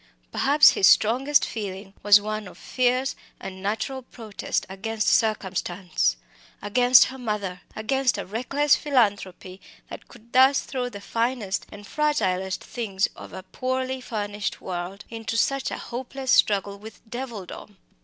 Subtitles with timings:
[0.31, 6.17] Perhaps his strongest feeling was one of fierce and natural protest against circumstance
[6.59, 7.61] against her mother!
[7.75, 9.61] against a reckless philanthropy
[9.91, 15.37] that could thus throw the finest and fragilest things of a poorly furnished world into
[15.37, 17.75] such a hopeless struggle with devildom.